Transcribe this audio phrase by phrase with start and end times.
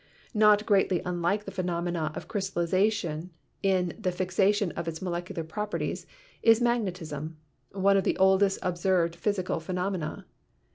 [0.33, 3.29] Not greatly unlike the phenomenon of crystallization
[3.61, 6.07] in the fixation of its molecular particles
[6.41, 7.37] is magnetism,
[7.73, 10.25] one of the oldest observed physical phenomena.